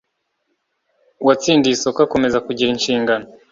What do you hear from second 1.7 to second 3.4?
isoko akomeza kugira inshingano